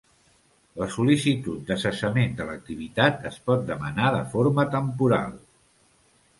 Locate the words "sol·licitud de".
0.95-1.77